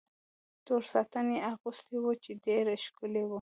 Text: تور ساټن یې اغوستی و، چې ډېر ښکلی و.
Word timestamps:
تور 0.65 0.81
ساټن 0.93 1.25
یې 1.33 1.39
اغوستی 1.51 1.97
و، 1.99 2.05
چې 2.23 2.31
ډېر 2.45 2.65
ښکلی 2.85 3.23
و. 3.25 3.29